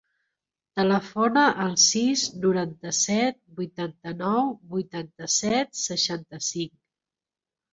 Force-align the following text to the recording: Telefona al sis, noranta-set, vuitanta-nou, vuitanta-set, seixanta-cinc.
Telefona 0.79 1.43
al 1.65 1.75
sis, 1.83 2.23
noranta-set, 2.45 3.39
vuitanta-nou, 3.59 4.51
vuitanta-set, 4.73 5.81
seixanta-cinc. 5.83 6.75